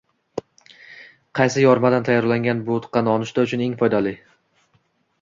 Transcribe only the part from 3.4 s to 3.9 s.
uchun eng